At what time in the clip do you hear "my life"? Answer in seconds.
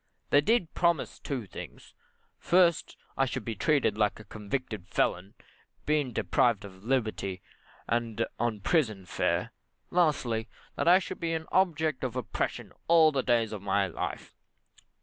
13.61-14.33